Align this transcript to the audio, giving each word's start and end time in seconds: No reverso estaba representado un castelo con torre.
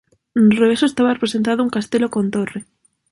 No 0.33 0.55
reverso 0.61 0.87
estaba 0.87 1.13
representado 1.13 1.61
un 1.61 1.69
castelo 1.75 2.09
con 2.09 2.31
torre. 2.31 2.65